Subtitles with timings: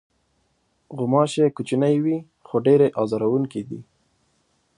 [0.97, 2.17] غوماشې کوچنۍ وي،
[2.47, 3.79] خو ډېرې آزاروونکې دي.